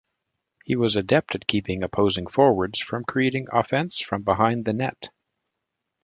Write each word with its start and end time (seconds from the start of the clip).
He 0.65 0.75
was 0.75 0.95
adept 0.95 1.35
at 1.35 1.45
keeping 1.45 1.83
opposing 1.83 2.25
forwards 2.25 2.79
from 2.79 3.03
creating 3.03 3.45
offence 3.53 3.99
from 3.99 4.23
behind 4.23 4.65
the 4.65 4.73
net. 4.73 5.11